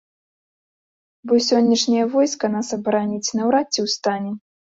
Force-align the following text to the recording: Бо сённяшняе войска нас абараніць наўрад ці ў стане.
Бо 1.31 1.41
сённяшняе 1.49 2.05
войска 2.15 2.45
нас 2.55 2.67
абараніць 2.79 3.33
наўрад 3.37 3.67
ці 3.73 3.79
ў 3.85 3.95
стане. 3.99 4.31